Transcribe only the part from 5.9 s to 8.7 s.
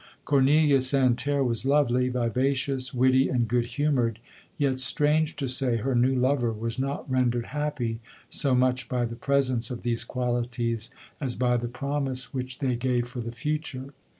new lover was not rendered happy so